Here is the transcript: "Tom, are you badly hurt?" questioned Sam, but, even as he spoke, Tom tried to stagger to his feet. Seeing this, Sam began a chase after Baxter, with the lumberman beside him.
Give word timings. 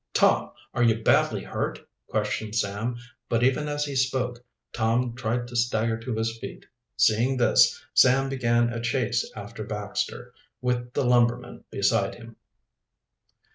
"Tom, 0.15 0.49
are 0.73 0.81
you 0.81 1.03
badly 1.03 1.43
hurt?" 1.43 1.87
questioned 2.07 2.55
Sam, 2.55 2.95
but, 3.29 3.43
even 3.43 3.67
as 3.67 3.85
he 3.85 3.95
spoke, 3.95 4.43
Tom 4.73 5.13
tried 5.15 5.47
to 5.47 5.55
stagger 5.55 5.95
to 5.99 6.15
his 6.15 6.39
feet. 6.39 6.65
Seeing 6.97 7.37
this, 7.37 7.79
Sam 7.93 8.27
began 8.27 8.69
a 8.73 8.81
chase 8.81 9.31
after 9.35 9.63
Baxter, 9.63 10.33
with 10.59 10.93
the 10.93 11.05
lumberman 11.05 11.65
beside 11.69 12.15
him. 12.15 12.35